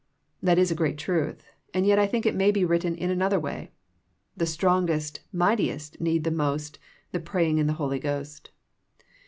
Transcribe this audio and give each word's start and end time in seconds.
That 0.41 0.57
is 0.57 0.71
a 0.71 0.75
great 0.75 0.97
truth, 0.97 1.45
and 1.75 1.85
yet 1.85 1.99
I 1.99 2.07
think 2.07 2.25
it 2.25 2.33
may 2.33 2.49
be 2.49 2.65
written 2.65 2.95
in 2.95 3.11
another 3.11 3.39
way, 3.39 3.69
The 4.35 4.47
strongest, 4.47 5.19
mightiest 5.31 6.01
need 6.01 6.23
the 6.23 6.31
most 6.31 6.79
The 7.11 7.19
praying 7.19 7.59
in 7.59 7.67
the 7.67 7.73
Holy 7.77 7.99
Ghost. 7.99 8.49